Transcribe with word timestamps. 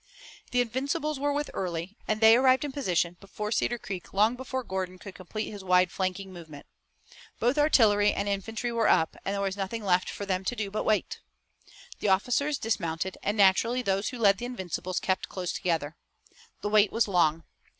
The 0.49 0.61
Invincibles 0.61 1.19
were 1.19 1.31
with 1.31 1.51
Early, 1.53 1.95
and 2.07 2.19
they 2.21 2.35
arrived 2.35 2.65
in 2.65 2.71
position 2.71 3.17
before 3.19 3.51
Cedar 3.51 3.77
Creek 3.77 4.13
long 4.15 4.33
before 4.35 4.63
Gordon 4.63 4.97
could 4.97 5.13
complete 5.13 5.51
his 5.51 5.63
wide 5.63 5.91
flanking 5.91 6.33
movement. 6.33 6.65
Both 7.39 7.59
artillery 7.59 8.11
and 8.11 8.27
infantry 8.27 8.71
were 8.71 8.87
up, 8.87 9.15
and 9.23 9.35
there 9.35 9.41
was 9.41 9.55
nothing 9.55 9.83
for 10.07 10.25
them 10.25 10.43
to 10.45 10.55
do 10.55 10.71
but 10.71 10.85
wait. 10.85 11.19
The 11.99 12.09
officers 12.09 12.57
dismounted 12.57 13.19
and 13.21 13.37
naturally 13.37 13.83
those 13.83 14.09
who 14.09 14.17
led 14.17 14.39
the 14.39 14.45
Invincibles 14.45 14.99
kept 14.99 15.29
close 15.29 15.53
together. 15.53 15.95
The 16.61 16.69
wait 16.69 16.91
was 16.91 17.07
long. 17.07 17.43